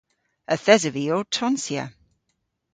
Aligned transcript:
Yth 0.53 0.69
esov 0.73 0.93
vy 0.95 1.05
ow 1.15 1.23
tonsya. 1.35 1.85